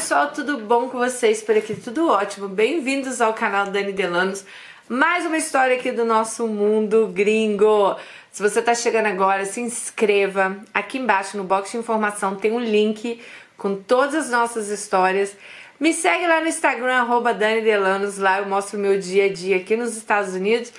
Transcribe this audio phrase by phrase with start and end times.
[0.00, 1.74] pessoal, tudo bom com vocês por aqui?
[1.74, 2.48] Tudo ótimo.
[2.48, 4.46] Bem-vindos ao canal Dani Delanos.
[4.88, 7.94] Mais uma história aqui do nosso mundo gringo.
[8.32, 10.56] Se você está chegando agora, se inscreva.
[10.72, 13.20] Aqui embaixo no box de informação tem um link
[13.58, 15.36] com todas as nossas histórias.
[15.78, 18.16] Me segue lá no Instagram, arroba Dani Delanos.
[18.16, 20.72] Lá eu mostro o meu dia a dia aqui nos Estados Unidos.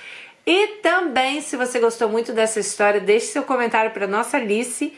[0.44, 4.92] E também, se você gostou muito dessa história, deixe seu comentário para nossa Alice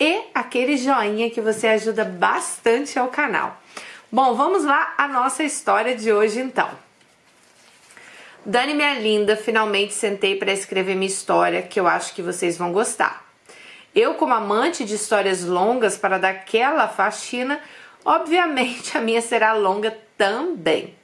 [0.00, 3.60] e aquele joinha que você ajuda bastante ao canal.
[4.10, 6.70] Bom, vamos lá a nossa história de hoje então.
[8.44, 12.72] Dani, minha linda, finalmente sentei para escrever minha história que eu acho que vocês vão
[12.72, 13.26] gostar.
[13.92, 17.60] Eu, como amante de histórias longas para dar aquela faxina,
[18.04, 20.94] obviamente a minha será longa também.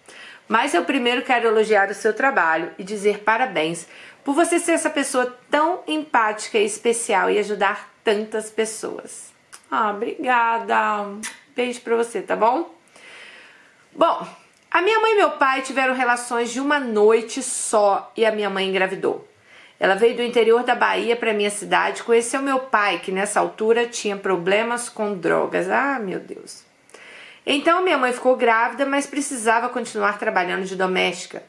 [0.46, 3.88] Mas eu primeiro quero elogiar o seu trabalho e dizer parabéns
[4.22, 9.32] por você ser essa pessoa tão empática e especial e ajudar tantas pessoas.
[9.68, 10.76] Ah, obrigada.
[11.56, 12.81] Beijo pra você, tá bom?
[13.94, 14.26] Bom,
[14.70, 18.48] a minha mãe e meu pai tiveram relações de uma noite só e a minha
[18.48, 19.28] mãe engravidou.
[19.78, 23.86] Ela veio do interior da Bahia para minha cidade, conheceu meu pai, que nessa altura
[23.86, 25.68] tinha problemas com drogas.
[25.68, 26.64] Ah, meu Deus.
[27.44, 31.42] Então minha mãe ficou grávida, mas precisava continuar trabalhando de doméstica.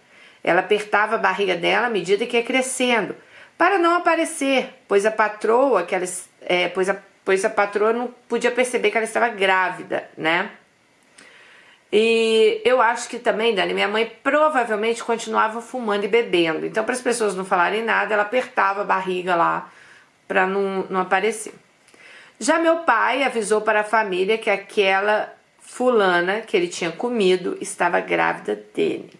[0.44, 3.16] Ela apertava a barriga dela à medida que ia crescendo,
[3.58, 6.06] para não aparecer, pois a patroa que ela
[6.42, 10.50] é, pois, a, pois a patroa não podia perceber que ela estava grávida, né?
[11.96, 16.66] E eu acho que também, Dani, minha mãe provavelmente continuava fumando e bebendo.
[16.66, 19.72] Então, para as pessoas não falarem nada, ela apertava a barriga lá
[20.28, 21.54] para não, não aparecer.
[22.40, 28.00] Já meu pai avisou para a família que aquela fulana que ele tinha comido estava
[28.00, 29.14] grávida dele.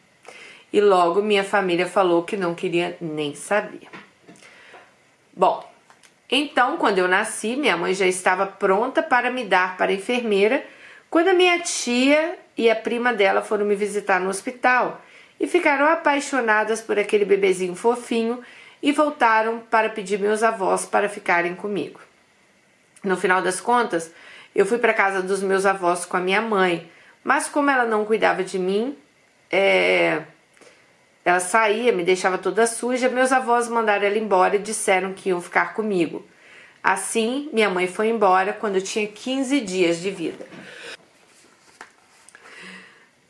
[0.74, 3.88] E logo minha família falou que não queria nem saber.
[5.32, 5.64] Bom,
[6.28, 10.66] então, quando eu nasci, minha mãe já estava pronta para me dar para a enfermeira
[11.14, 15.00] quando a minha tia e a prima dela foram me visitar no hospital
[15.40, 18.42] e ficaram apaixonadas por aquele bebezinho fofinho
[18.82, 22.00] e voltaram para pedir meus avós para ficarem comigo.
[23.04, 24.12] No final das contas,
[24.56, 26.90] eu fui para casa dos meus avós com a minha mãe,
[27.24, 28.98] mas como ela não cuidava de mim,
[29.52, 30.24] é...
[31.24, 35.40] ela saía, me deixava toda suja, meus avós mandaram ela embora e disseram que iam
[35.40, 36.26] ficar comigo.
[36.84, 40.44] Assim, minha mãe foi embora quando eu tinha 15 dias de vida.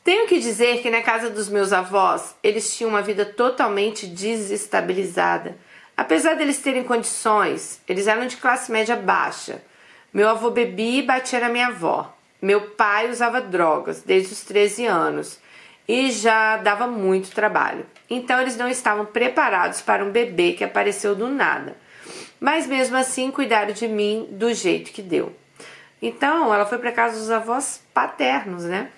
[0.03, 5.57] Tenho que dizer que na casa dos meus avós, eles tinham uma vida totalmente desestabilizada.
[5.95, 9.61] Apesar deles terem condições, eles eram de classe média baixa.
[10.13, 12.15] Meu avô bebia e batia na minha avó.
[12.41, 15.39] Meu pai usava drogas desde os 13 anos
[15.87, 17.85] e já dava muito trabalho.
[18.09, 21.75] Então eles não estavam preparados para um bebê que apareceu do nada
[22.43, 25.33] mas mesmo assim cuidaram de mim do jeito que deu.
[26.01, 28.89] Então, ela foi para casa dos avós paternos, né?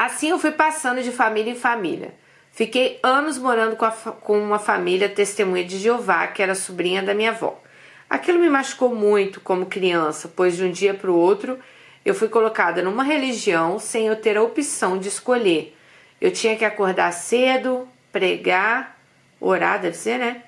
[0.00, 2.14] Assim eu fui passando de família em família.
[2.50, 7.12] Fiquei anos morando com, a, com uma família testemunha de Jeová, que era sobrinha da
[7.12, 7.62] minha avó.
[8.08, 11.58] Aquilo me machucou muito como criança, pois de um dia para o outro
[12.02, 15.76] eu fui colocada numa religião sem eu ter a opção de escolher.
[16.18, 18.98] Eu tinha que acordar cedo, pregar,
[19.38, 20.44] orar, deve ser, né?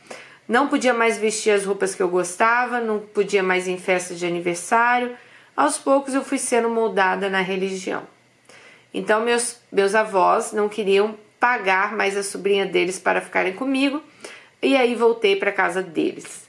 [0.48, 4.14] Não podia mais vestir as roupas que eu gostava, não podia mais ir em festa
[4.14, 5.14] de aniversário.
[5.54, 8.06] Aos poucos eu fui sendo moldada na religião.
[8.92, 14.03] Então meus, meus avós não queriam pagar mais a sobrinha deles para ficarem comigo
[14.60, 16.48] e aí voltei para casa deles.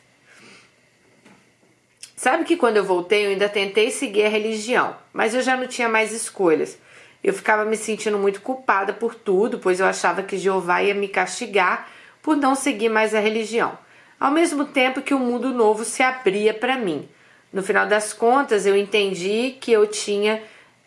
[2.15, 5.67] Sabe que quando eu voltei eu ainda tentei seguir a religião, mas eu já não
[5.67, 6.77] tinha mais escolhas.
[7.23, 11.07] Eu ficava me sentindo muito culpada por tudo, pois eu achava que Jeová ia me
[11.07, 11.89] castigar
[12.21, 13.77] por não seguir mais a religião,
[14.19, 17.07] ao mesmo tempo que o um mundo novo se abria para mim.
[17.51, 20.41] No final das contas, eu entendi que eu tinha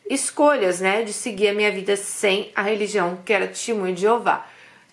[0.08, 4.46] escolhas, né, de seguir a minha vida sem a religião, que era testemunho de Jeová.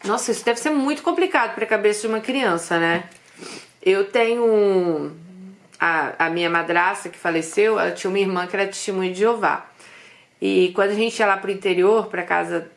[0.04, 3.06] Nossa, isso deve ser muito complicado para a cabeça de uma criança, né?
[3.82, 5.12] Eu tenho
[5.80, 9.66] a, a minha madrasta que faleceu, ela tinha uma irmã que era testemunho de Jeová.
[10.42, 12.70] E quando a gente ia lá pro interior, para casa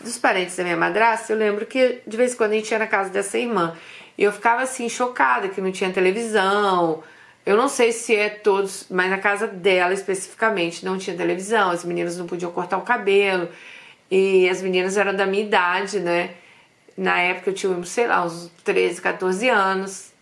[0.00, 2.78] dos parentes da minha madrasta, eu lembro que de vez em quando a gente ia
[2.78, 3.76] na casa dessa irmã.
[4.16, 7.02] E eu ficava assim, chocada que não tinha televisão.
[7.46, 11.70] Eu não sei se é todos, mas na casa dela especificamente não tinha televisão.
[11.70, 13.48] As meninas não podiam cortar o cabelo.
[14.10, 16.30] E as meninas eram da minha idade, né?
[16.96, 20.12] Na época eu tinha, sei lá, uns 13, 14 anos.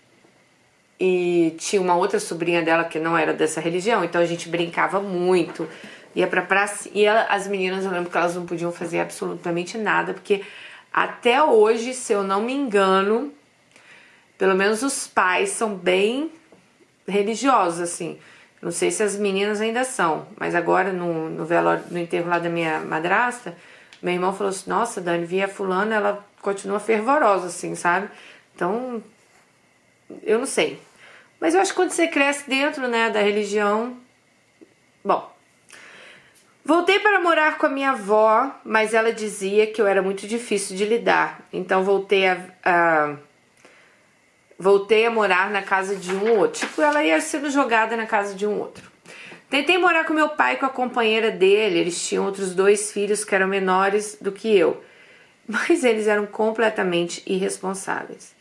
[1.00, 5.00] E tinha uma outra sobrinha dela que não era dessa religião, então a gente brincava
[5.00, 5.68] muito
[6.14, 6.88] ia pra praça.
[6.94, 10.42] E ela, as meninas, eu lembro que elas não podiam fazer absolutamente nada, porque
[10.92, 13.32] até hoje, se eu não me engano,
[14.38, 16.30] pelo menos os pais são bem
[17.06, 18.18] religiosos, assim.
[18.60, 22.38] Não sei se as meninas ainda são, mas agora no, no velório, no enterro lá
[22.38, 23.54] da minha madrasta,
[24.02, 28.08] meu irmão falou assim: Nossa, Dani, via fulana, ela continua fervorosa, assim, sabe?
[28.54, 29.02] Então,
[30.22, 30.80] eu não sei.
[31.40, 33.96] Mas eu acho que quando você cresce dentro, né, da religião.
[35.04, 35.30] Bom.
[36.64, 40.74] Voltei para morar com a minha avó, mas ela dizia que eu era muito difícil
[40.74, 41.46] de lidar.
[41.52, 43.16] Então voltei a, a
[44.58, 46.66] voltei a morar na casa de um outro.
[46.66, 48.90] Tipo, ela ia sendo jogada na casa de um outro.
[49.50, 51.78] Tentei morar com meu pai e com a companheira dele.
[51.78, 54.82] Eles tinham outros dois filhos que eram menores do que eu,
[55.46, 58.34] mas eles eram completamente irresponsáveis.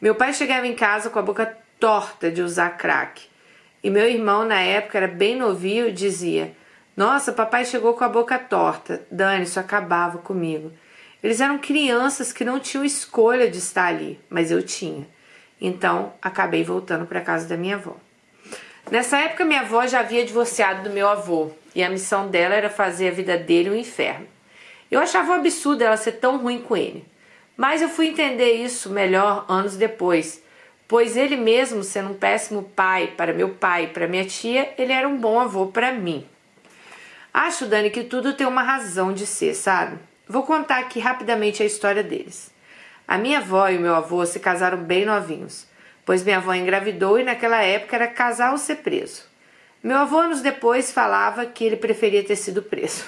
[0.00, 3.28] Meu pai chegava em casa com a boca torta de usar crack.
[3.82, 6.54] E meu irmão, na época, era bem novinho dizia:
[6.96, 9.02] Nossa, papai chegou com a boca torta.
[9.10, 10.70] Dani, isso acabava comigo.
[11.22, 15.06] Eles eram crianças que não tinham escolha de estar ali, mas eu tinha.
[15.60, 17.96] Então, acabei voltando para casa da minha avó.
[18.90, 22.70] Nessa época, minha avó já havia divorciado do meu avô e a missão dela era
[22.70, 24.26] fazer a vida dele um inferno.
[24.90, 27.04] Eu achava um absurdo ela ser tão ruim com ele,
[27.56, 30.42] mas eu fui entender isso melhor anos depois
[30.90, 34.92] pois ele mesmo sendo um péssimo pai para meu pai e para minha tia, ele
[34.92, 36.26] era um bom avô para mim.
[37.32, 40.00] Acho, Dani, que tudo tem uma razão de ser, sabe?
[40.26, 42.49] Vou contar aqui rapidamente a história deles.
[43.10, 45.66] A minha avó e o meu avô se casaram bem novinhos,
[46.06, 49.24] pois minha avó engravidou e naquela época era casar ou ser preso.
[49.82, 53.04] Meu avô anos depois falava que ele preferia ter sido preso.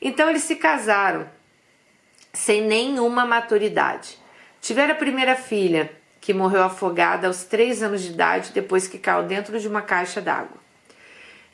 [0.00, 1.30] Então eles se casaram
[2.32, 4.18] sem nenhuma maturidade.
[4.60, 9.22] Tiveram a primeira filha, que morreu afogada aos três anos de idade depois que caiu
[9.22, 10.58] dentro de uma caixa d'água.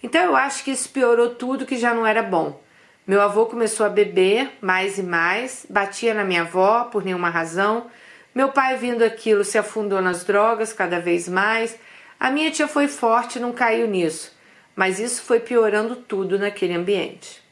[0.03, 2.63] Então eu acho que isso piorou tudo que já não era bom.
[3.09, 7.87] Meu avô começou a beber mais e mais, batia na minha avó por nenhuma razão.
[8.35, 11.79] Meu pai, vendo aquilo, se afundou nas drogas cada vez mais.
[12.21, 14.37] A minha tia foi forte e não caiu nisso,
[14.77, 17.43] mas isso foi piorando tudo naquele ambiente.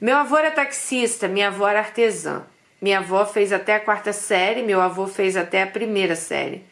[0.00, 2.46] Meu avô era taxista, minha avó era artesã.
[2.80, 6.64] Minha avó fez até a quarta série, meu avô fez até a primeira série.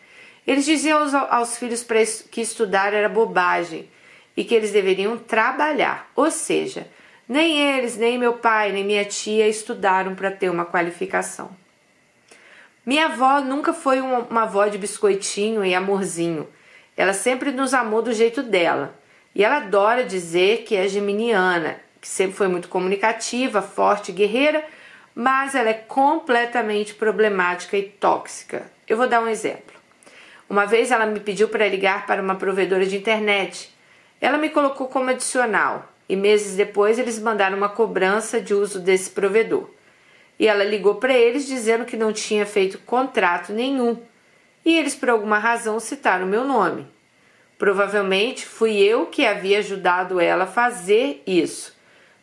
[0.47, 1.87] Eles diziam aos, aos filhos
[2.31, 3.91] que estudar era bobagem
[4.35, 6.11] e que eles deveriam trabalhar.
[6.17, 6.89] Ou seja,
[7.31, 11.51] nem eles, nem meu pai, nem minha tia estudaram para ter uma qualificação.
[12.85, 16.47] Minha avó nunca foi uma, avó de biscoitinho e amorzinho.
[16.97, 18.95] Ela sempre nos amou do jeito dela.
[19.35, 24.65] E ela adora dizer que é geminiana, que sempre foi muito comunicativa, forte, guerreira
[25.15, 28.71] mas ela é completamente problemática e tóxica.
[28.89, 29.79] Eu vou dar um exemplo.
[30.49, 33.71] Uma vez ela me pediu para ligar para uma provedora de internet.
[34.21, 39.11] Ela me colocou como adicional e meses depois eles mandaram uma cobrança de uso desse
[39.11, 39.71] provedor.
[40.41, 43.97] E ela ligou para eles dizendo que não tinha feito contrato nenhum.
[44.65, 46.85] E eles, por alguma razão, citaram meu nome.
[47.57, 51.79] Provavelmente fui eu que havia ajudado ela a fazer isso,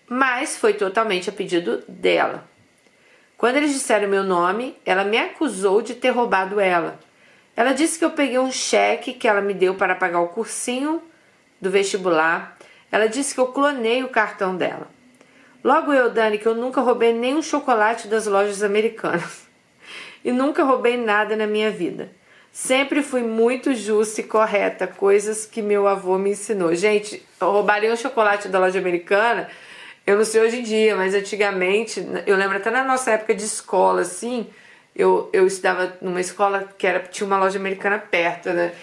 [0.05, 2.45] mas foi totalmente a pedido dela.
[3.37, 6.99] Quando eles disseram meu nome, ela me acusou de ter roubado ela.
[7.55, 11.01] Ela disse que eu peguei um cheque que ela me deu para pagar o cursinho
[11.61, 12.56] do vestibular.
[12.91, 14.87] Ela disse que eu clonei o cartão dela.
[15.63, 19.47] Logo eu, Dani, que eu nunca roubei nenhum chocolate das lojas americanas.
[20.25, 22.11] E nunca roubei nada na minha vida.
[22.51, 26.75] Sempre fui muito justa e correta, coisas que meu avô me ensinou.
[26.75, 29.47] Gente, roubaria um chocolate da loja americana
[30.07, 33.43] eu não sei hoje em dia, mas antigamente, eu lembro até na nossa época de
[33.43, 34.47] escola, assim,
[34.95, 38.73] eu, eu estudava numa escola que era, tinha uma loja americana perto, né?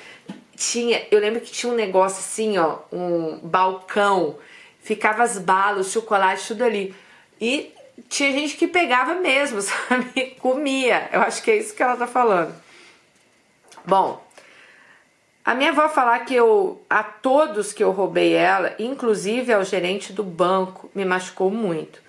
[0.57, 4.39] Tinha, eu lembro que tinha um negócio assim, ó, um balcão,
[4.81, 6.95] ficava as balas, chocolate, tudo ali.
[7.41, 7.73] E
[8.09, 10.37] tinha gente que pegava mesmo, sabe?
[10.41, 11.09] Comia.
[11.13, 12.55] Eu acho que é isso que ela tá falando.
[13.85, 14.25] Bom,
[15.45, 20.13] a minha avó falar que eu, a todos que eu roubei ela, inclusive ao gerente
[20.13, 22.01] do banco, me machucou muito.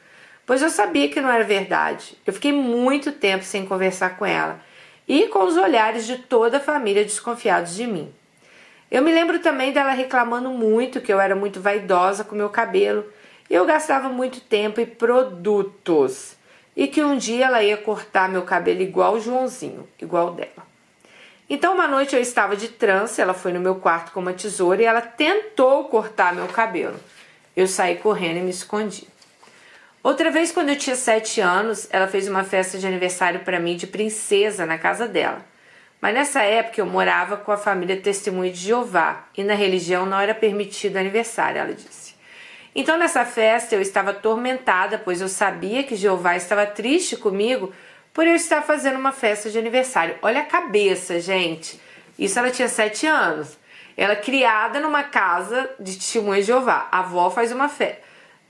[0.45, 2.17] Pois eu sabia que não era verdade.
[2.25, 4.61] Eu fiquei muito tempo sem conversar com ela
[5.07, 8.13] e com os olhares de toda a família desconfiados de mim.
[8.95, 13.05] Eu me lembro também dela reclamando muito que eu era muito vaidosa com meu cabelo
[13.49, 16.37] e eu gastava muito tempo em produtos
[16.73, 20.65] e que um dia ela ia cortar meu cabelo igual o Joãozinho, igual dela.
[21.49, 24.81] Então, uma noite eu estava de trança, ela foi no meu quarto com uma tesoura
[24.81, 26.97] e ela tentou cortar meu cabelo.
[27.53, 29.09] Eu saí correndo e me escondi.
[30.01, 33.75] Outra vez, quando eu tinha sete anos, ela fez uma festa de aniversário para mim
[33.75, 35.43] de princesa na casa dela.
[36.05, 40.19] Mas nessa época eu morava com a família Testemunho de Jeová e na religião não
[40.19, 42.13] era permitido aniversário, ela disse.
[42.75, 47.73] Então nessa festa eu estava atormentada, pois eu sabia que Jeová estava triste comigo
[48.13, 50.15] por eu estar fazendo uma festa de aniversário.
[50.21, 51.81] Olha a cabeça, gente.
[52.19, 53.57] Isso ela tinha sete anos.
[53.97, 56.87] Ela é criada numa casa de testemunha de Jeová.
[56.91, 58.01] A avó faz uma fé.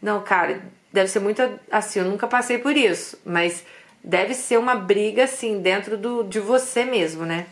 [0.02, 3.64] Não, cara, deve ser muito assim, eu nunca passei por isso, mas
[4.06, 7.48] deve ser uma briga assim dentro do, de você mesmo, né?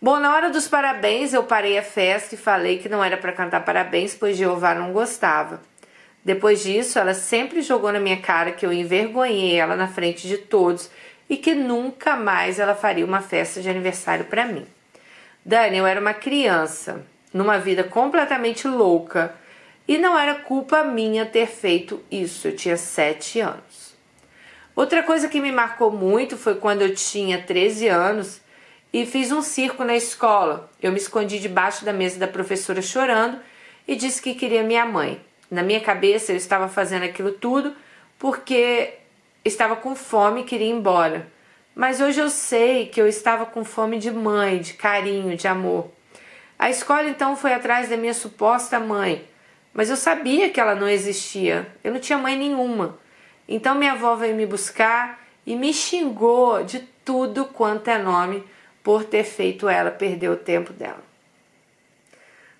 [0.00, 3.32] Bom, na hora dos parabéns, eu parei a festa e falei que não era para
[3.32, 5.60] cantar parabéns, pois Jeová não gostava.
[6.24, 10.38] Depois disso, ela sempre jogou na minha cara que eu envergonhei ela na frente de
[10.38, 10.90] todos
[11.28, 14.66] e que nunca mais ela faria uma festa de aniversário para mim.
[15.44, 19.34] Dani, eu era uma criança, numa vida completamente louca,
[19.86, 22.48] e não era culpa minha ter feito isso.
[22.48, 23.65] Eu tinha sete anos.
[24.76, 28.42] Outra coisa que me marcou muito foi quando eu tinha 13 anos
[28.92, 30.70] e fiz um circo na escola.
[30.82, 33.38] Eu me escondi debaixo da mesa da professora chorando
[33.88, 35.18] e disse que queria minha mãe.
[35.50, 37.74] Na minha cabeça eu estava fazendo aquilo tudo
[38.18, 38.92] porque
[39.42, 41.26] estava com fome e queria ir embora.
[41.74, 45.90] Mas hoje eu sei que eu estava com fome de mãe, de carinho, de amor.
[46.58, 49.26] A escola então foi atrás da minha suposta mãe,
[49.72, 51.66] mas eu sabia que ela não existia.
[51.82, 52.98] Eu não tinha mãe nenhuma.
[53.48, 58.44] Então minha avó veio me buscar e me xingou de tudo quanto é nome
[58.82, 61.04] por ter feito ela perder o tempo dela.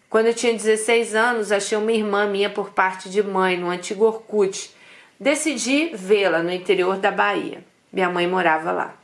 [0.08, 4.04] Quando eu tinha 16 anos, achei uma irmã minha por parte de mãe no antigo
[4.04, 4.70] Orkut.
[5.18, 7.64] Decidi vê-la no interior da Bahia.
[7.92, 8.94] Minha mãe morava lá.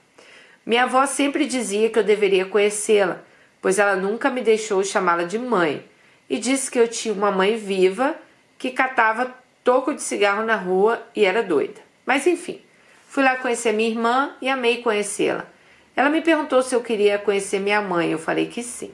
[0.64, 3.20] Minha avó sempre dizia que eu deveria conhecê-la,
[3.60, 5.84] pois ela nunca me deixou chamá-la de mãe,
[6.30, 8.14] e disse que eu tinha uma mãe viva
[8.56, 11.80] que catava toco de cigarro na rua e era doida.
[12.04, 12.60] Mas enfim,
[13.08, 15.46] fui lá conhecer minha irmã e amei conhecê-la.
[15.94, 18.92] Ela me perguntou se eu queria conhecer minha mãe, eu falei que sim.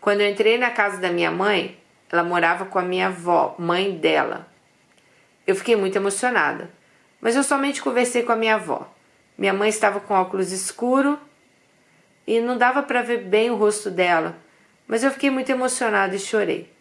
[0.00, 1.78] Quando eu entrei na casa da minha mãe,
[2.10, 4.48] ela morava com a minha avó, mãe dela.
[5.46, 6.70] Eu fiquei muito emocionada,
[7.20, 8.92] mas eu somente conversei com a minha avó.
[9.38, 11.18] Minha mãe estava com óculos escuro
[12.26, 14.36] e não dava para ver bem o rosto dela,
[14.86, 16.75] mas eu fiquei muito emocionada e chorei.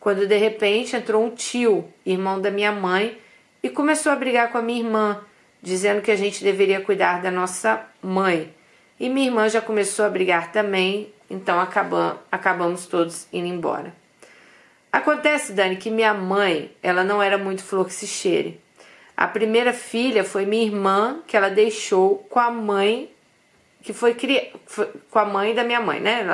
[0.00, 3.18] Quando de repente entrou um tio, irmão da minha mãe,
[3.62, 5.20] e começou a brigar com a minha irmã,
[5.62, 8.52] dizendo que a gente deveria cuidar da nossa mãe.
[8.98, 13.94] E minha irmã já começou a brigar também, então acabam, acabamos todos indo embora.
[14.90, 18.58] Acontece, Dani, que minha mãe, ela não era muito flor que se cheire.
[19.16, 23.10] A primeira filha foi minha irmã, que ela deixou com a mãe,
[23.82, 24.16] que foi,
[25.10, 26.24] com a mãe da minha mãe, né?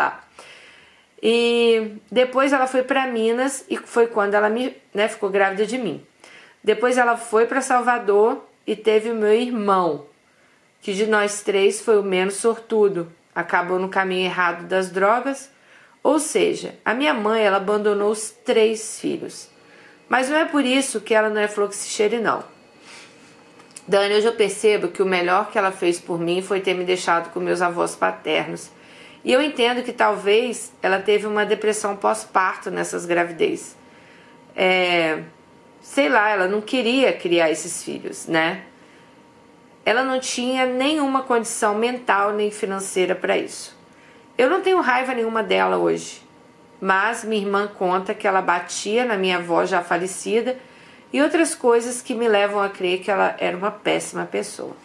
[1.28, 5.76] E depois ela foi para Minas e foi quando ela me, né, ficou grávida de
[5.76, 6.06] mim.
[6.62, 10.06] Depois ela foi para Salvador e teve o meu irmão,
[10.80, 15.50] que de nós três foi o menos sortudo, acabou no caminho errado das drogas.
[16.00, 19.50] Ou seja, a minha mãe ela abandonou os três filhos.
[20.09, 22.45] Mas não é por isso que ela não é fluxicheire, não.
[23.88, 26.85] Dani, hoje eu percebo que o melhor que ela fez por mim foi ter me
[26.85, 28.71] deixado com meus avós paternos.
[29.26, 33.76] E eu entendo que talvez ela teve uma depressão pós-parto nessas gravidez.
[34.54, 35.25] É,
[35.83, 38.62] sei lá, ela não queria criar esses filhos, né?
[39.85, 43.76] Ela não tinha nenhuma condição mental nem financeira para isso.
[44.38, 46.23] Eu não tenho raiva nenhuma dela hoje,
[46.80, 50.56] mas minha irmã conta que ela batia na minha avó já falecida
[51.12, 54.76] e outras coisas que me levam a crer que ela era uma péssima pessoa.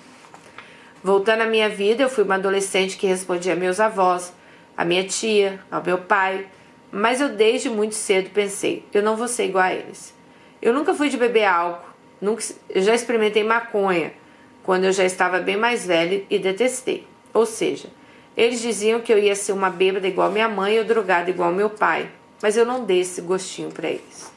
[1.04, 4.32] Voltando à minha vida, eu fui uma adolescente que respondia a meus avós,
[4.78, 6.46] a minha tia, ao meu pai,
[6.92, 10.14] mas eu desde muito cedo pensei, eu não vou ser igual a eles.
[10.62, 11.90] Eu nunca fui de beber álcool,
[12.22, 14.14] nunca, eu já experimentei maconha
[14.62, 17.08] quando eu já estava bem mais velha e detestei.
[17.34, 17.90] Ou seja,
[18.38, 21.70] eles diziam que eu ia ser uma bêbada igual minha mãe ou drogada igual meu
[21.70, 22.12] pai,
[22.44, 24.32] mas eu não dei esse gostinho para eles.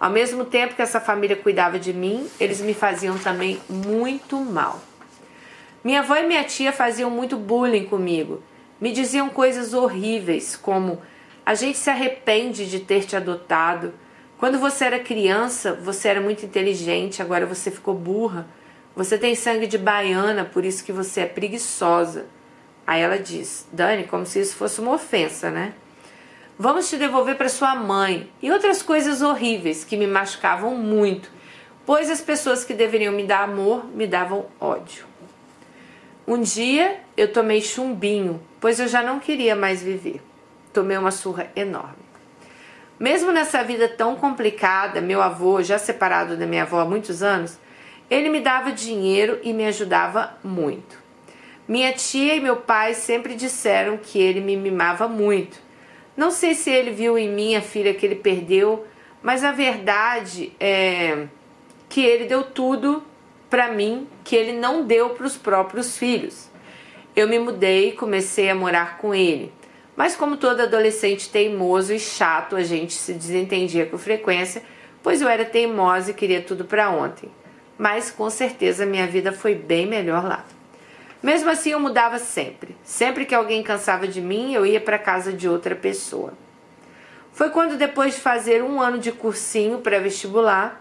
[0.00, 4.89] Ao mesmo tempo que essa família cuidava de mim, eles me faziam também muito mal.
[5.82, 8.42] Minha avó e minha tia faziam muito bullying comigo.
[8.78, 11.00] Me diziam coisas horríveis, como:
[11.44, 13.94] a gente se arrepende de ter te adotado.
[14.38, 18.46] Quando você era criança, você era muito inteligente, agora você ficou burra.
[18.94, 22.26] Você tem sangue de baiana, por isso que você é preguiçosa.
[22.86, 25.72] Aí ela diz: Dani, como se isso fosse uma ofensa, né?
[26.58, 31.30] Vamos te devolver para sua mãe e outras coisas horríveis que me machucavam muito,
[31.86, 35.09] pois as pessoas que deveriam me dar amor me davam ódio.
[36.30, 40.22] Um dia eu tomei chumbinho, pois eu já não queria mais viver.
[40.72, 42.08] Tomei uma surra enorme.
[42.98, 47.58] Mesmo nessa vida tão complicada, meu avô, já separado da minha avó há muitos anos,
[48.08, 51.00] ele me dava dinheiro e me ajudava muito.
[51.66, 55.70] Minha tia e meu pai sempre disseram que ele me mimava muito
[56.20, 58.86] não sei se ele viu em mim a filha que ele perdeu,
[59.22, 61.26] mas a verdade é
[61.88, 63.02] que ele deu tudo
[63.50, 66.48] para mim que ele não deu para os próprios filhos.
[67.14, 69.52] Eu me mudei e comecei a morar com ele,
[69.96, 74.62] Mas como todo adolescente teimoso e chato, a gente se desentendia com frequência,
[75.02, 77.28] pois eu era teimosa e queria tudo para ontem.
[77.76, 80.46] Mas com certeza minha vida foi bem melhor lá.
[81.22, 82.74] Mesmo assim, eu mudava sempre.
[82.82, 86.32] Sempre que alguém cansava de mim, eu ia para casa de outra pessoa.
[87.32, 90.80] Foi quando, depois de fazer um ano de cursinho pré-vestibular,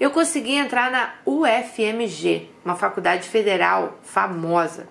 [0.00, 4.88] eu consegui entrar na UFMG, uma faculdade federal famosa,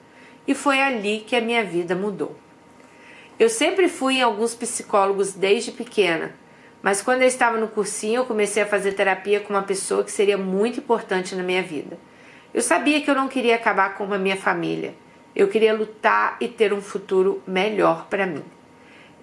[0.48, 2.36] e foi ali que a minha vida mudou.
[3.40, 6.34] Eu sempre fui em alguns psicólogos desde pequena,
[6.82, 10.12] mas quando eu estava no cursinho, eu comecei a fazer terapia com uma pessoa que
[10.12, 11.98] seria muito importante na minha vida.
[12.54, 14.96] Eu sabia que eu não queria acabar com a minha família.
[15.36, 18.44] Eu queria lutar e ter um futuro melhor para mim.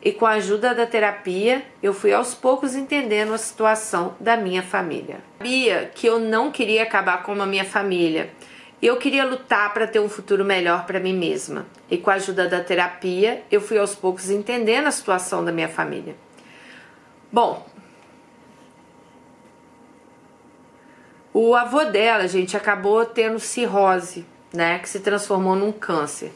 [0.05, 4.63] E com a ajuda da terapia, eu fui aos poucos entendendo a situação da minha
[4.63, 5.21] família.
[5.39, 8.31] Sabia que eu não queria acabar com a minha família.
[8.83, 11.65] Eu queria lutar para ter um futuro melhor para mim mesma.
[11.91, 15.71] E com a ajuda da terapia, eu fui aos poucos entendendo a situação da minha
[15.71, 16.15] família.
[17.33, 17.67] Bom,
[21.33, 26.31] o avô dela, gente, acabou tendo cirrose, né, que se transformou num câncer.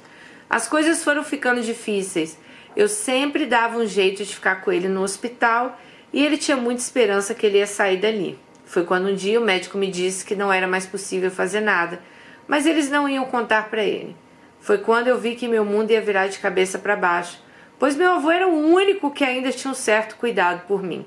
[0.49, 2.39] As coisas foram ficando difíceis.
[2.77, 5.79] Eu sempre dava um jeito de ficar com ele no hospital
[6.13, 8.39] e ele tinha muita esperança que ele ia sair dali.
[8.65, 12.01] Foi quando um dia o médico me disse que não era mais possível fazer nada
[12.49, 14.17] mas eles não iam contar para ele.
[14.59, 17.41] Foi quando eu vi que meu mundo ia virar de cabeça para baixo,
[17.79, 21.05] pois meu avô era o único que ainda tinha um certo cuidado por mim.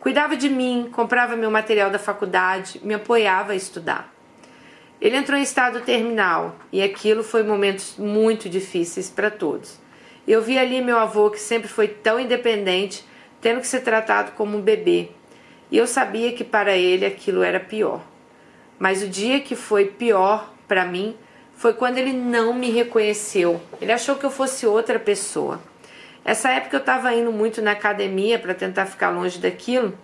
[0.00, 4.12] Cuidava de mim, comprava meu material da faculdade, me apoiava a estudar.
[5.00, 9.78] Ele entrou em estado terminal e aquilo foi momentos muito difíceis para todos.
[10.26, 13.04] Eu vi ali meu avô, que sempre foi tão independente,
[13.40, 15.10] tendo que ser tratado como um bebê.
[15.70, 18.00] E eu sabia que para ele aquilo era pior.
[18.78, 21.16] Mas o dia que foi pior para mim
[21.56, 23.60] foi quando ele não me reconheceu.
[23.80, 25.60] Ele achou que eu fosse outra pessoa.
[26.24, 29.96] Essa época eu estava indo muito na academia para tentar ficar longe daquilo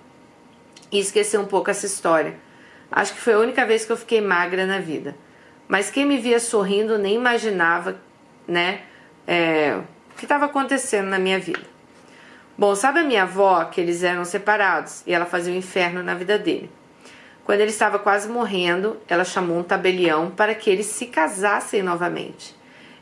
[0.92, 2.34] e esquecer um pouco essa história.
[2.92, 5.14] Acho que foi a única vez que eu fiquei magra na vida.
[5.66, 8.00] Mas quem me via sorrindo nem imaginava,
[8.46, 8.80] né,
[9.26, 9.80] é,
[10.20, 11.62] que estava acontecendo na minha vida.
[12.56, 16.02] Bom, sabe a minha avó que eles eram separados e ela fazia o um inferno
[16.02, 16.70] na vida dele.
[17.42, 22.54] Quando ele estava quase morrendo, ela chamou um tabelião para que eles se casassem novamente.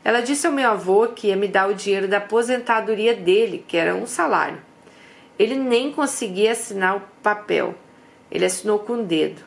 [0.04, 3.76] Ela disse ao meu avô que ia me dar o dinheiro da aposentadoria dele, que
[3.76, 4.62] era um salário.
[5.36, 7.74] Ele nem conseguia assinar o papel.
[8.30, 9.42] Ele assinou com o dedo.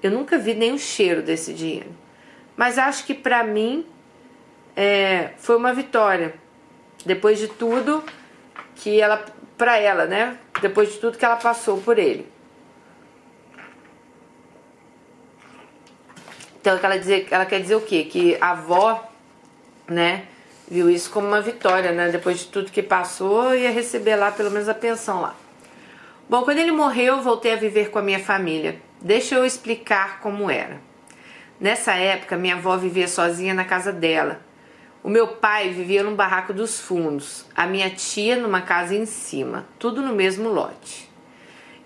[0.00, 1.90] Eu nunca vi nem o cheiro desse dinheiro.
[2.56, 3.84] Mas acho que para mim
[4.76, 6.46] é, foi uma vitória.
[7.04, 8.02] Depois de tudo
[8.76, 9.24] que ela,
[9.56, 10.38] para ela, né?
[10.60, 12.26] Depois de tudo que ela passou por ele.
[16.60, 18.04] Então ela, dizer, ela quer dizer o quê?
[18.04, 19.08] Que a avó,
[19.86, 20.26] né,
[20.70, 22.10] viu isso como uma vitória, né?
[22.10, 25.34] Depois de tudo que passou, ia receber lá pelo menos a pensão lá.
[26.28, 28.76] Bom, quando ele morreu, eu voltei a viver com a minha família.
[29.00, 30.78] Deixa eu explicar como era.
[31.58, 34.40] Nessa época, minha avó vivia sozinha na casa dela.
[35.02, 39.64] O meu pai vivia num barraco dos fundos, a minha tia numa casa em cima,
[39.78, 41.08] tudo no mesmo lote.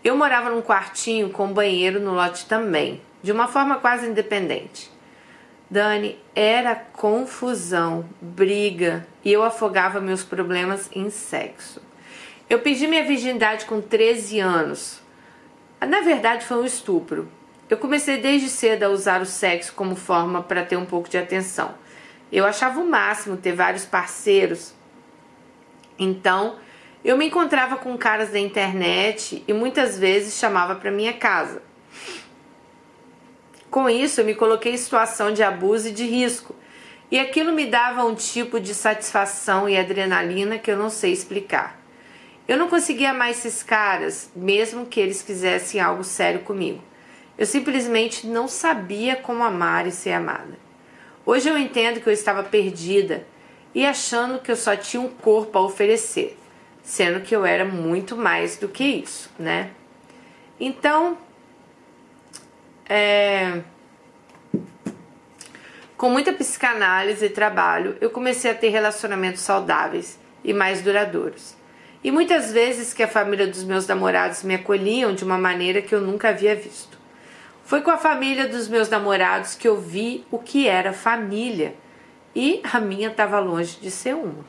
[0.02, 4.90] Eu morava num quartinho com banheiro no lote também de uma forma quase independente.
[5.70, 11.80] Dani, era confusão, briga e eu afogava meus problemas em sexo.
[12.50, 15.00] Eu pedi minha virgindade com 13 anos.
[15.80, 17.28] Na verdade, foi um estupro.
[17.70, 21.16] Eu comecei desde cedo a usar o sexo como forma para ter um pouco de
[21.16, 21.74] atenção.
[22.32, 24.74] Eu achava o máximo ter vários parceiros.
[25.98, 26.56] Então,
[27.04, 31.62] eu me encontrava com caras da internet e muitas vezes chamava para minha casa.
[33.70, 36.54] Com isso, eu me coloquei em situação de abuso e de risco,
[37.10, 41.78] e aquilo me dava um tipo de satisfação e adrenalina que eu não sei explicar.
[42.48, 46.82] Eu não conseguia mais esses caras, mesmo que eles quisessem algo sério comigo.
[47.36, 50.61] Eu simplesmente não sabia como amar e ser amada.
[51.24, 53.24] Hoje eu entendo que eu estava perdida
[53.74, 56.36] e achando que eu só tinha um corpo a oferecer,
[56.82, 59.70] sendo que eu era muito mais do que isso, né?
[60.58, 61.16] Então,
[62.88, 63.60] é...
[65.96, 71.54] Com muita psicanálise e trabalho, eu comecei a ter relacionamentos saudáveis e mais duradouros.
[72.02, 75.94] E muitas vezes que a família dos meus namorados me acolhiam de uma maneira que
[75.94, 76.91] eu nunca havia visto.
[77.64, 81.74] Foi com a família dos meus namorados que eu vi o que era família
[82.34, 84.44] e a minha estava longe de ser uma.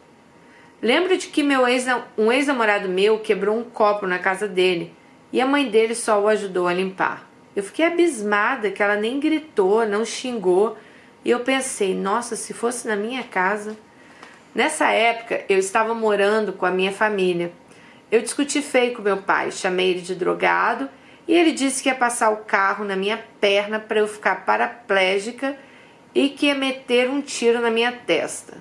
[0.82, 1.86] Lembro de que meu ex,
[2.18, 4.94] um ex-namorado meu quebrou um copo na casa dele
[5.32, 7.30] e a mãe dele só o ajudou a limpar.
[7.56, 10.78] Eu fiquei abismada que ela nem gritou, não xingou.
[11.24, 13.78] E eu pensei, nossa, se fosse na minha casa.
[14.54, 17.52] Nessa época, eu estava morando com a minha família.
[18.12, 20.90] Eu discuti feio com meu pai, chamei ele de drogado
[21.28, 25.58] e ele disse que ia passar o carro na minha perna para eu ficar paraplégica
[26.14, 28.58] e que ia meter um tiro na minha testa.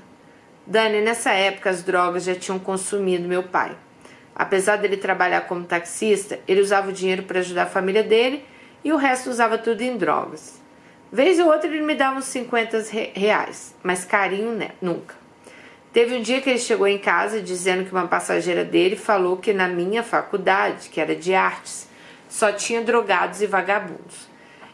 [0.67, 3.77] Dani, nessa época as drogas já tinham consumido meu pai.
[4.35, 8.45] Apesar dele trabalhar como taxista, ele usava o dinheiro para ajudar a família dele
[8.85, 10.61] e o resto usava tudo em drogas.
[11.11, 15.15] Vez ou outra ele me dava uns 50 reais, mas carinho né, nunca.
[15.93, 19.53] Teve um dia que ele chegou em casa dizendo que uma passageira dele falou que
[19.53, 21.87] na minha faculdade, que era de artes,
[22.33, 24.27] só tinha drogados e vagabundos.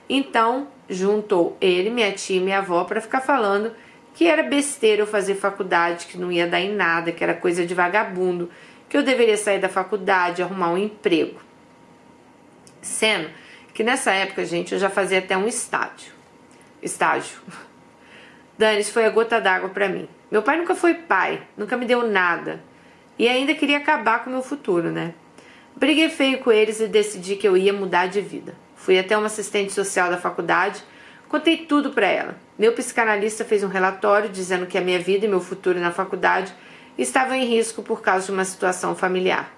[0.08, 3.72] Então, juntou ele, minha tia e minha avó para ficar falando
[4.14, 7.66] que era besteira eu fazer faculdade, que não ia dar em nada, que era coisa
[7.66, 8.48] de vagabundo,
[8.88, 11.40] que eu deveria sair da faculdade, arrumar um emprego.
[12.80, 13.28] Sendo
[13.74, 16.12] que nessa época, gente, eu já fazia até um estágio.
[16.80, 17.38] Estágio.
[18.78, 20.08] Isso foi a gota d'água para mim.
[20.30, 22.62] Meu pai nunca foi pai, nunca me deu nada.
[23.18, 25.12] E ainda queria acabar com o meu futuro, né?
[25.78, 28.52] Briguei feio com eles e decidi que eu ia mudar de vida.
[28.74, 30.82] Fui até uma assistente social da faculdade,
[31.28, 32.36] contei tudo para ela.
[32.58, 36.52] Meu psicanalista fez um relatório dizendo que a minha vida e meu futuro na faculdade
[36.98, 39.56] estavam em risco por causa de uma situação familiar.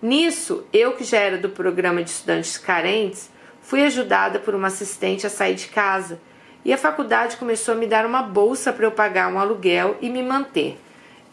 [0.00, 3.28] Nisso, eu que já era do programa de estudantes carentes,
[3.60, 6.20] fui ajudada por uma assistente a sair de casa
[6.64, 10.08] e a faculdade começou a me dar uma bolsa para eu pagar um aluguel e
[10.08, 10.78] me manter.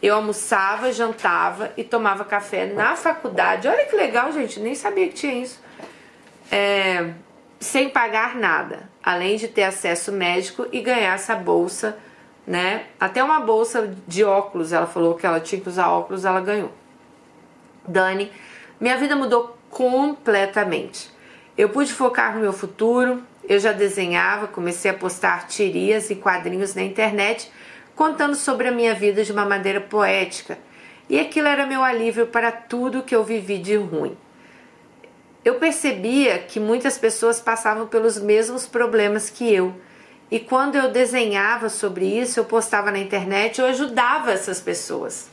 [0.04, 3.66] Eu almoçava, jantava e tomava café na faculdade.
[3.66, 5.58] Olha que legal, gente, nem sabia que tinha isso.
[6.52, 7.12] É,
[7.58, 11.96] sem pagar nada, além de ter acesso médico e ganhar essa bolsa,
[12.46, 12.84] né?
[13.00, 16.70] Até uma bolsa de óculos, ela falou que ela tinha que usar óculos, ela ganhou.
[17.88, 18.30] Dani,
[18.78, 21.10] minha vida mudou completamente.
[21.56, 26.74] Eu pude focar no meu futuro, eu já desenhava, comecei a postar tirias e quadrinhos
[26.74, 27.50] na internet
[27.94, 30.58] contando sobre a minha vida de uma maneira poética,
[31.08, 34.16] e aquilo era meu alívio para tudo que eu vivi de ruim.
[35.44, 39.74] Eu percebia que muitas pessoas passavam pelos mesmos problemas que eu,
[40.30, 45.28] e quando eu desenhava sobre isso, eu postava na internet, eu ajudava essas pessoas.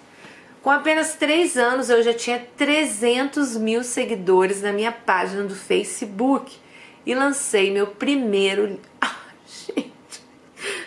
[0.61, 6.55] Com apenas três anos, eu já tinha 300 mil seguidores na minha página do Facebook
[7.03, 8.79] e lancei meu primeiro.
[9.01, 9.15] Ah,
[9.47, 10.21] gente,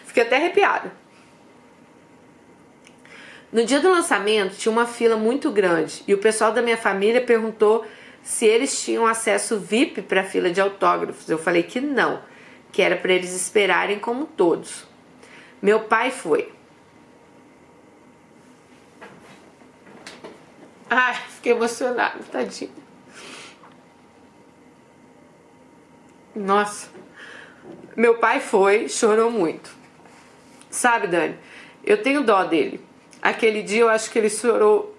[0.04, 1.03] fiquei até arrepiada.
[3.54, 7.20] No dia do lançamento tinha uma fila muito grande e o pessoal da minha família
[7.20, 7.86] perguntou
[8.20, 11.30] se eles tinham acesso VIP para a fila de autógrafos.
[11.30, 12.20] Eu falei que não,
[12.72, 14.84] que era para eles esperarem como todos.
[15.62, 16.52] Meu pai foi.
[20.90, 22.72] Ai, fiquei emocionada, tadinho.
[26.34, 26.88] Nossa.
[27.96, 29.70] Meu pai foi, chorou muito.
[30.68, 31.38] Sabe, Dani,
[31.84, 32.84] eu tenho dó dele.
[33.24, 34.94] Aquele dia eu acho que ele chorou.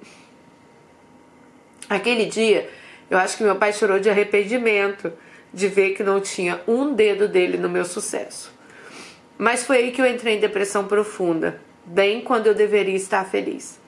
[1.87, 2.67] Aquele dia
[3.07, 5.13] eu acho que meu pai chorou de arrependimento
[5.53, 8.51] de ver que não tinha um dedo dele no meu sucesso.
[9.37, 13.79] Mas foi aí que eu entrei em depressão profunda, bem quando eu deveria estar feliz.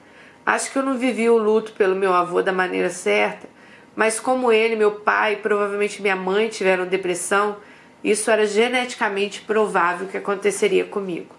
[0.46, 3.50] Acho que eu não vivi o luto pelo meu avô da maneira certa,
[3.96, 7.58] mas como ele, meu pai e provavelmente minha mãe tiveram depressão,
[8.04, 11.37] isso era geneticamente provável que aconteceria comigo.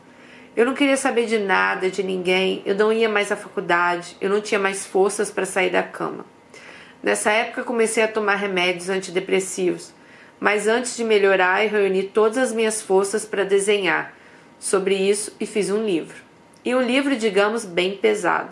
[0.59, 4.29] Eu não queria saber de nada, de ninguém, eu não ia mais à faculdade, eu
[4.29, 6.27] não tinha mais forças para sair da cama.
[7.01, 9.95] Nessa época comecei a tomar remédios antidepressivos,
[10.41, 14.13] mas antes de melhorar eu reuni todas as minhas forças para desenhar
[14.59, 16.17] sobre isso e fiz um livro.
[16.65, 18.51] E um livro, digamos, bem pesado,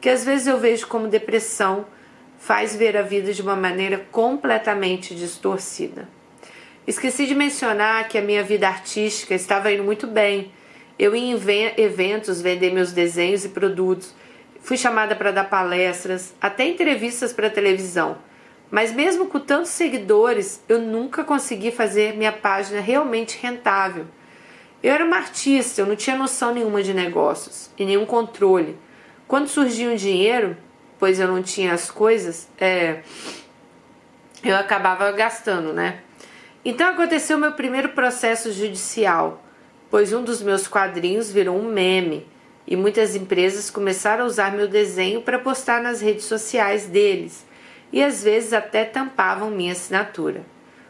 [0.00, 1.84] que às vezes eu vejo como depressão,
[2.38, 6.08] faz ver a vida de uma maneira completamente distorcida.
[6.86, 10.50] Esqueci de mencionar que a minha vida artística estava indo muito bem
[11.02, 14.14] eu ia em eventos vender meus desenhos e produtos.
[14.60, 18.18] Fui chamada para dar palestras, até entrevistas para televisão.
[18.70, 24.06] Mas mesmo com tantos seguidores, eu nunca consegui fazer minha página realmente rentável.
[24.80, 28.78] Eu era uma artista, eu não tinha noção nenhuma de negócios e nenhum controle.
[29.26, 30.56] Quando surgia um dinheiro,
[31.00, 33.02] pois eu não tinha as coisas, é,
[34.44, 35.98] eu acabava gastando, né?
[36.64, 39.42] Então aconteceu meu primeiro processo judicial
[39.92, 42.26] pois um dos meus quadrinhos virou um meme
[42.66, 47.44] e muitas empresas começaram a usar meu desenho para postar nas redes sociais deles
[47.92, 50.46] e às vezes até tampavam minha assinatura.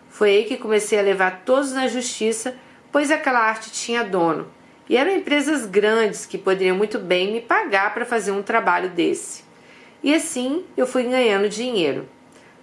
[0.09, 2.55] Foi aí que comecei a levar todos na justiça,
[2.93, 4.47] pois aquela arte tinha dono
[4.88, 9.43] e eram empresas grandes que poderiam muito bem me pagar para fazer um trabalho desse.
[10.01, 12.09] E assim eu fui ganhando dinheiro.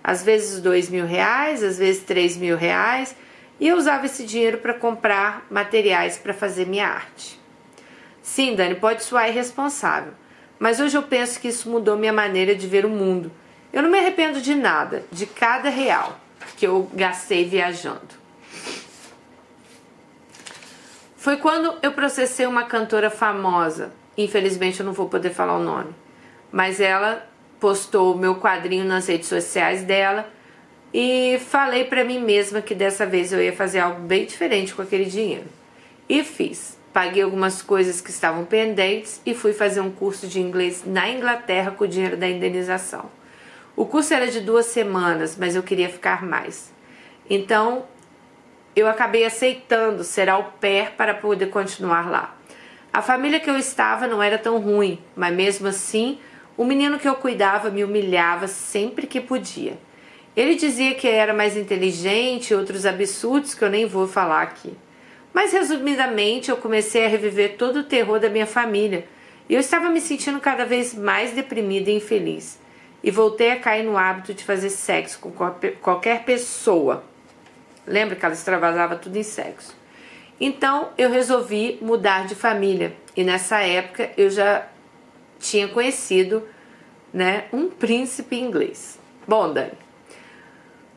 [0.01, 3.13] Às vezes dois mil reais, às vezes três mil reais
[3.59, 7.39] e eu usava esse dinheiro para comprar materiais para fazer minha arte.
[8.21, 10.13] Sim, Dani, pode soar irresponsável,
[10.57, 13.31] Mas hoje eu penso que isso mudou minha maneira de ver o mundo.
[13.71, 16.19] Eu não me arrependo de nada, de cada real
[16.57, 18.19] que eu gastei viajando.
[21.15, 23.91] Foi quando eu processei uma cantora famosa.
[24.17, 25.93] Infelizmente eu não vou poder falar o nome.
[26.51, 27.25] Mas ela
[27.59, 30.29] postou o meu quadrinho nas redes sociais dela
[30.93, 34.81] e falei para mim mesma que dessa vez eu ia fazer algo bem diferente com
[34.81, 35.45] aquele dinheiro.
[36.07, 36.77] E fiz.
[36.91, 41.71] Paguei algumas coisas que estavam pendentes e fui fazer um curso de inglês na Inglaterra
[41.71, 43.11] com o dinheiro da indenização.
[43.75, 46.73] O curso era de duas semanas, mas eu queria ficar mais.
[47.29, 47.85] Então
[48.75, 52.35] eu acabei aceitando ser au pair para poder continuar lá.
[52.91, 56.17] A família que eu estava não era tão ruim, mas mesmo assim,
[56.57, 59.77] o menino que eu cuidava me humilhava sempre que podia.
[60.39, 64.71] Ele dizia que era mais inteligente outros absurdos que eu nem vou falar aqui.
[65.33, 69.05] Mas resumidamente, eu comecei a reviver todo o terror da minha família
[69.49, 72.57] e eu estava me sentindo cada vez mais deprimida e infeliz.
[73.03, 75.29] E voltei a cair no hábito de fazer sexo com
[75.81, 77.03] qualquer pessoa.
[77.85, 79.75] Lembra que ela extravasava tudo em sexo.
[80.39, 84.65] Então eu resolvi mudar de família e nessa época eu já
[85.37, 86.47] tinha conhecido
[87.13, 88.97] né, um príncipe inglês.
[89.27, 89.88] Bom, Dani,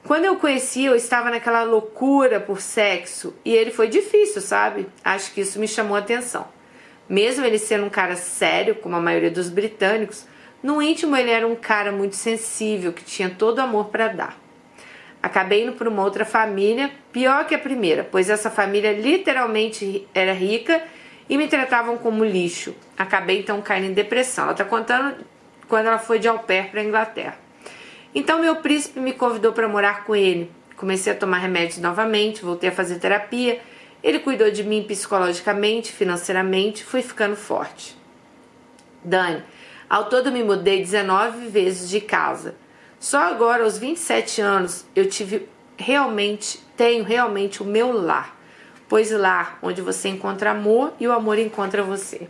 [0.05, 4.89] quando eu conheci, eu estava naquela loucura por sexo e ele foi difícil, sabe?
[5.05, 6.49] Acho que isso me chamou a atenção.
[7.09, 10.27] Mesmo ele sendo um cara sério, como a maioria dos britânicos,
[10.63, 14.39] no íntimo ele era um cara muito sensível, que tinha todo amor para dar.
[15.23, 20.33] Acabei indo para uma outra família, pior que a primeira, pois essa família literalmente era
[20.33, 20.83] rica
[21.29, 22.75] e me tratavam como lixo.
[22.99, 24.45] Acabei então caindo em depressão.
[24.45, 25.25] Ela está contando
[25.69, 27.42] quando ela foi de au pair para a Inglaterra.
[28.15, 30.51] Então meu príncipe me convidou para morar com ele.
[30.77, 33.61] Comecei a tomar remédios novamente, voltei a fazer terapia.
[34.03, 37.97] Ele cuidou de mim psicologicamente, financeiramente, fui ficando forte.
[39.03, 39.43] Dani,
[39.89, 42.55] ao todo me mudei 19 vezes de casa.
[42.99, 48.37] Só agora, aos 27 anos, eu tive realmente, tenho realmente o meu lar.
[48.89, 52.29] Pois lá onde você encontra amor e o amor encontra você.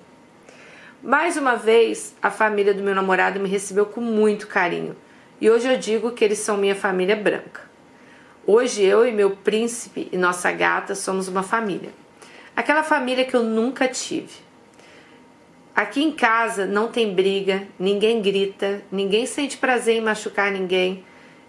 [1.03, 4.97] Mais uma vez, a família do meu namorado me recebeu com muito carinho.
[5.43, 7.63] E hoje eu digo que eles são minha família branca.
[8.47, 11.91] Hoje eu e meu príncipe e nossa gata somos uma família.
[12.55, 14.37] Aquela família que eu nunca tive.
[15.75, 21.05] Aqui em casa não tem briga, ninguém grita, ninguém sente prazer em machucar ninguém.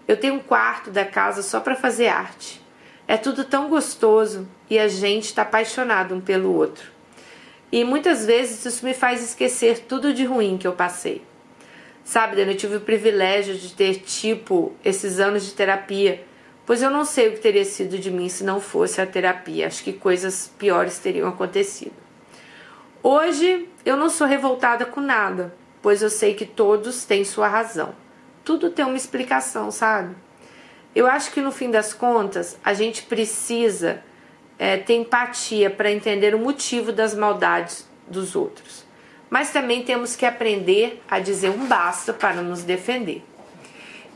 [0.08, 2.60] Eu tenho um quarto da casa só para fazer arte.
[3.06, 6.90] É tudo tão gostoso e a gente está apaixonado um pelo outro.
[7.70, 11.22] E muitas vezes isso me faz esquecer tudo de ruim que eu passei.
[12.04, 16.22] Sabe, Dani, eu tive o privilégio de ter, tipo, esses anos de terapia,
[16.66, 19.66] pois eu não sei o que teria sido de mim se não fosse a terapia.
[19.66, 21.94] Acho que coisas piores teriam acontecido.
[23.02, 27.94] Hoje eu não sou revoltada com nada, pois eu sei que todos têm sua razão.
[28.44, 30.14] Tudo tem uma explicação, sabe?
[30.94, 34.02] Eu acho que no fim das contas a gente precisa
[34.58, 38.83] é, ter empatia para entender o motivo das maldades dos outros
[39.34, 43.20] mas também temos que aprender a dizer um basta para nos defender.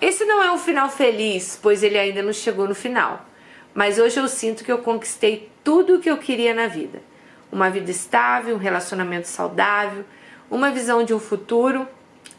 [0.01, 3.27] Esse não é um final feliz, pois ele ainda não chegou no final,
[3.75, 7.03] mas hoje eu sinto que eu conquistei tudo o que eu queria na vida:
[7.51, 10.05] uma vida estável, um relacionamento saudável,
[10.49, 11.89] uma visão de um futuro.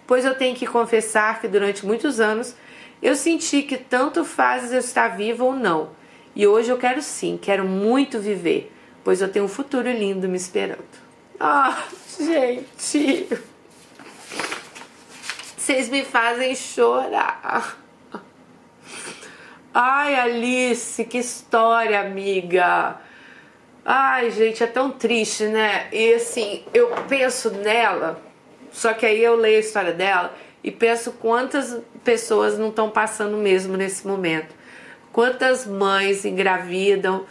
[0.08, 2.56] Pois eu tenho que confessar que durante muitos anos
[3.02, 5.90] eu senti que tanto faz eu estar viva ou não.
[6.34, 8.72] E hoje eu quero sim, quero muito viver,
[9.04, 11.09] pois eu tenho um futuro lindo me esperando.
[11.40, 11.86] Ah,
[12.20, 13.30] gente.
[15.56, 17.78] Vocês me fazem chorar.
[19.74, 22.98] Ai, Alice, que história, amiga.
[23.86, 25.88] Ai, gente, é tão triste, né?
[25.94, 28.22] E assim, eu penso nela,
[28.72, 33.38] só que aí eu leio a história dela e penso quantas pessoas não estão passando
[33.38, 34.54] mesmo nesse momento.
[35.14, 37.26] Quantas mães engravidam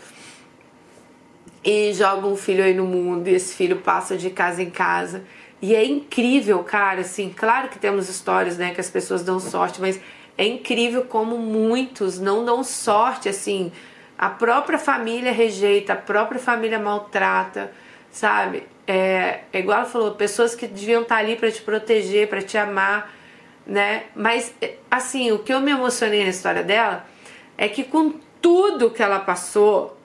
[1.70, 5.22] e joga um filho aí no mundo e esse filho passa de casa em casa.
[5.60, 9.78] E é incrível, cara, assim, claro que temos histórias, né, que as pessoas dão sorte,
[9.78, 10.00] mas
[10.38, 13.70] é incrível como muitos não dão sorte, assim,
[14.16, 17.70] a própria família rejeita, a própria família maltrata,
[18.10, 18.66] sabe?
[18.86, 22.56] É, é igual ela falou, pessoas que deviam estar ali para te proteger, para te
[22.56, 23.12] amar,
[23.66, 24.04] né?
[24.16, 24.54] Mas,
[24.90, 27.04] assim, o que eu me emocionei na história dela
[27.58, 29.97] é que com tudo que ela passou,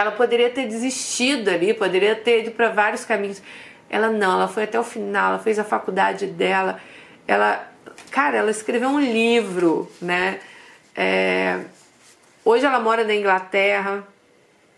[0.00, 3.42] ela poderia ter desistido ali, poderia ter ido para vários caminhos.
[3.88, 6.80] Ela não, ela foi até o final, ela fez a faculdade dela.
[7.26, 7.68] Ela,
[8.10, 10.40] cara, ela escreveu um livro, né?
[10.94, 11.60] É,
[12.44, 14.06] hoje ela mora na Inglaterra,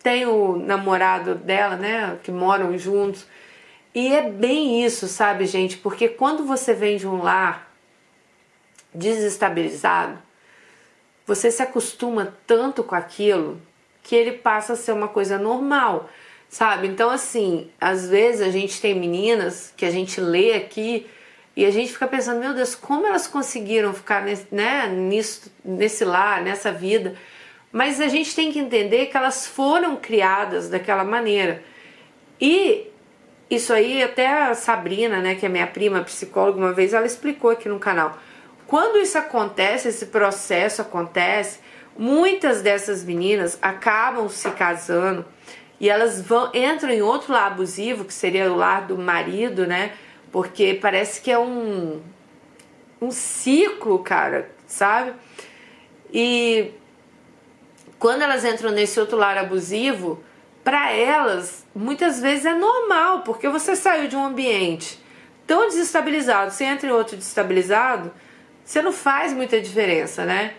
[0.02, 2.18] tem o namorado dela, né?
[2.22, 3.26] Que moram juntos.
[3.94, 5.76] E é bem isso, sabe, gente?
[5.76, 7.70] Porque quando você vem de um lar
[8.94, 10.18] desestabilizado,
[11.26, 13.60] você se acostuma tanto com aquilo
[14.02, 16.08] que ele passa a ser uma coisa normal,
[16.48, 16.88] sabe?
[16.88, 21.06] Então, assim, às vezes a gente tem meninas que a gente lê aqui
[21.54, 26.04] e a gente fica pensando, meu Deus, como elas conseguiram ficar nesse, né, nisso, nesse
[26.04, 27.14] lar, nessa vida.
[27.70, 31.62] Mas a gente tem que entender que elas foram criadas daquela maneira.
[32.40, 32.86] E
[33.50, 37.50] isso aí, até a Sabrina, né, que é minha prima psicóloga, uma vez ela explicou
[37.50, 38.18] aqui no canal.
[38.66, 41.60] Quando isso acontece, esse processo acontece,
[41.96, 45.24] muitas dessas meninas acabam se casando
[45.80, 49.92] e elas vão entram em outro lar abusivo, que seria o lar do marido, né?
[50.30, 52.00] Porque parece que é um
[53.00, 55.12] um ciclo, cara, sabe?
[56.12, 56.70] E
[57.98, 60.22] quando elas entram nesse outro lar abusivo,
[60.62, 65.02] para elas muitas vezes é normal, porque você saiu de um ambiente
[65.46, 68.12] tão desestabilizado, você entra em outro desestabilizado,
[68.64, 70.54] você não faz muita diferença, né?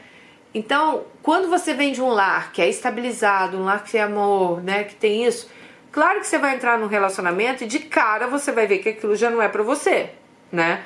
[0.54, 4.62] Então, quando você vem de um lar que é estabilizado, um lar que é amor,
[4.64, 5.50] né, que tem isso,
[5.92, 9.16] claro que você vai entrar num relacionamento e de cara você vai ver que aquilo
[9.16, 10.12] já não é para você,
[10.52, 10.84] né?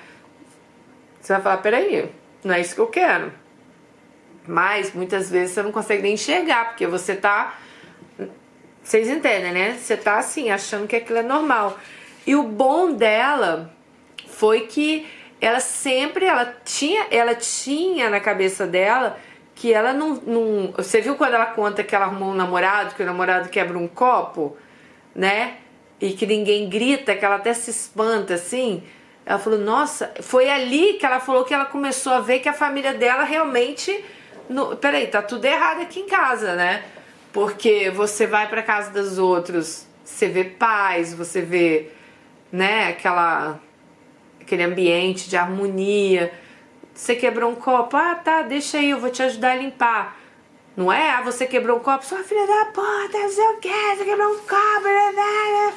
[1.19, 2.09] Você vai falar, peraí,
[2.43, 3.33] não é isso que eu quero.
[4.47, 7.59] Mas muitas vezes você não consegue nem enxergar, porque você tá.
[8.81, 9.77] Vocês entendem, né?
[9.77, 11.77] Você tá assim, achando que aquilo é normal.
[12.25, 13.73] E o bom dela
[14.29, 15.05] foi que
[15.41, 19.19] ela sempre ela tinha ela tinha na cabeça dela
[19.57, 23.01] que ela não, não você viu quando ela conta que ela arrumou um namorado que
[23.01, 24.55] o namorado quebra um copo
[25.15, 25.57] né?
[25.99, 28.83] E que ninguém grita que ela até se espanta assim?
[29.25, 32.53] Ela falou nossa foi ali que ela falou que ela começou a ver que a
[32.53, 34.05] família dela realmente
[34.47, 36.83] no, peraí tá tudo errado aqui em casa né?
[37.33, 41.89] Porque você vai para casa dos outros você vê paz você vê
[42.51, 43.59] né aquela
[44.39, 46.31] aquele ambiente de harmonia.
[46.97, 50.17] Você quebrou um copo, ah tá, deixa aí, eu vou te ajudar a limpar.
[50.75, 51.11] Não é?
[51.11, 54.39] Ah, você quebrou um copo, sua filha da puta, não sei o você quebrou um
[54.39, 54.83] copo.
[54.83, 55.73] Né, né, né.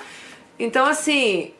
[0.58, 1.52] Então, assim,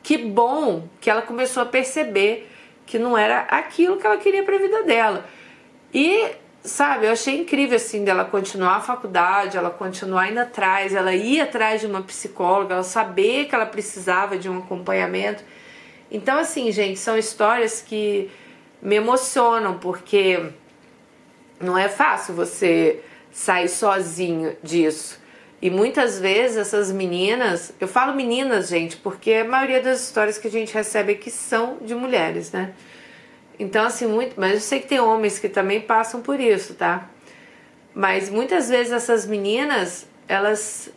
[0.00, 2.48] que bom que ela começou a perceber
[2.86, 5.26] que não era aquilo que ela queria para a vida dela.
[5.92, 6.30] E,
[6.62, 11.40] sabe, eu achei incrível, assim, dela continuar a faculdade, ela continuar indo atrás, ela ir
[11.40, 15.42] atrás de uma psicóloga, ela saber que ela precisava de um acompanhamento.
[16.08, 18.30] Então, assim, gente, são histórias que
[18.82, 20.50] me emocionam, porque
[21.60, 25.22] não é fácil você sair sozinho disso.
[25.62, 30.48] E muitas vezes essas meninas, eu falo meninas, gente, porque a maioria das histórias que
[30.48, 32.74] a gente recebe aqui são de mulheres, né?
[33.56, 34.34] Então, assim, muito.
[34.36, 37.08] Mas eu sei que tem homens que também passam por isso, tá?
[37.94, 40.90] Mas muitas vezes essas meninas, elas.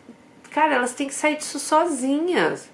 [0.49, 2.67] Cara, elas têm que sair disso sozinhas.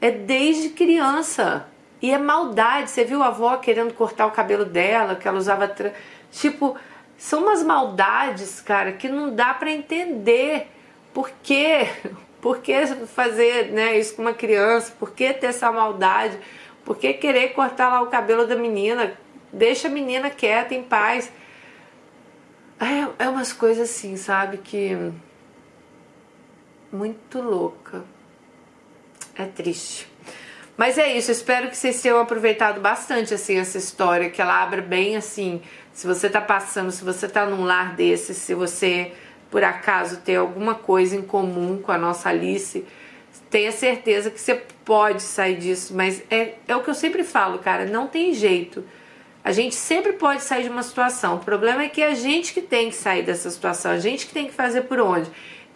[0.00, 1.66] É desde criança.
[2.00, 2.90] E é maldade.
[2.90, 5.66] Você viu a avó querendo cortar o cabelo dela, que ela usava.
[5.68, 5.92] Tra...
[6.30, 6.76] Tipo,
[7.16, 10.68] são umas maldades, cara, que não dá para entender.
[11.12, 11.88] Por quê?
[12.40, 14.94] Por que fazer né, isso com uma criança?
[14.96, 16.38] Por que ter essa maldade?
[16.84, 19.18] Por que querer cortar lá o cabelo da menina?
[19.52, 21.32] Deixa a menina quieta, em paz.
[22.78, 24.58] É, é umas coisas assim, sabe?
[24.58, 25.12] Que.
[26.92, 28.04] Muito louca.
[29.34, 30.07] É triste.
[30.78, 34.80] Mas é isso, espero que vocês tenham aproveitado bastante assim essa história, que ela abre
[34.80, 35.60] bem assim,
[35.92, 39.10] se você tá passando, se você tá num lar desse, se você
[39.50, 42.86] por acaso tem alguma coisa em comum com a nossa Alice,
[43.50, 47.58] tenha certeza que você pode sair disso, mas é, é o que eu sempre falo,
[47.58, 48.84] cara, não tem jeito.
[49.42, 51.36] A gente sempre pode sair de uma situação.
[51.36, 54.26] O problema é que é a gente que tem que sair dessa situação, a gente
[54.26, 55.28] que tem que fazer por onde.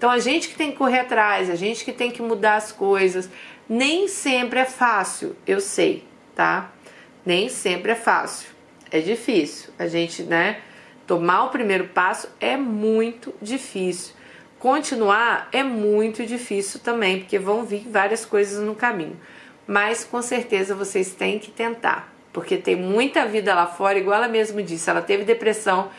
[0.03, 2.73] Então a gente que tem que correr atrás, a gente que tem que mudar as
[2.73, 3.31] coisas.
[3.69, 6.03] Nem sempre é fácil, eu sei,
[6.35, 6.73] tá?
[7.25, 8.49] Nem sempre é fácil.
[8.91, 9.71] É difícil.
[9.79, 10.59] A gente, né,
[11.07, 14.13] tomar o primeiro passo é muito difícil.
[14.59, 19.21] Continuar é muito difícil também, porque vão vir várias coisas no caminho.
[19.69, 24.27] Mas com certeza vocês têm que tentar, porque tem muita vida lá fora, igual ela
[24.27, 25.93] mesmo disse, ela teve depressão,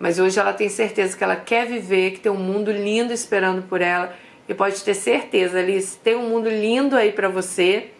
[0.00, 3.62] mas hoje ela tem certeza que ela quer viver, que tem um mundo lindo esperando
[3.68, 4.16] por ela.
[4.48, 7.90] E pode ter certeza, Alice, tem um mundo lindo aí para você,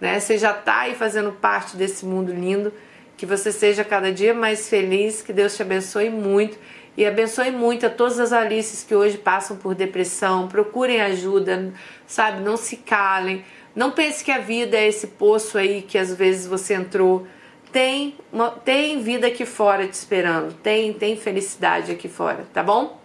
[0.00, 0.20] né?
[0.20, 2.72] Você já tá aí fazendo parte desse mundo lindo.
[3.16, 6.56] Que você seja cada dia mais feliz, que Deus te abençoe muito
[6.96, 10.46] e abençoe muito a todas as Alices que hoje passam por depressão.
[10.46, 11.72] Procurem ajuda,
[12.06, 12.42] sabe?
[12.42, 13.44] Não se calem.
[13.74, 17.26] Não pense que a vida é esse poço aí que às vezes você entrou
[17.72, 23.00] tem, uma, tem vida aqui fora te esperando, tem, tem felicidade aqui fora, tá bom?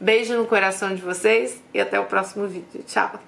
[0.00, 2.82] Beijo no coração de vocês e até o próximo vídeo.
[2.86, 3.20] Tchau!